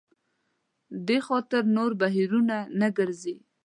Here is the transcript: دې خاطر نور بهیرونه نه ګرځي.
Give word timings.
دې 1.07 1.17
خاطر 1.27 1.63
نور 1.75 1.91
بهیرونه 2.01 2.57
نه 2.79 2.87
ګرځي. 2.97 3.35